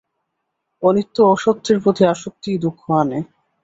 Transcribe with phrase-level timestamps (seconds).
[0.83, 3.19] অনিত্য অসত্যের প্রতি আসক্তিই দুঃখ আনে।